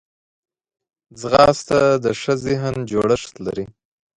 [1.19, 3.65] ځغاسته د ښه ذهن جوړښت لري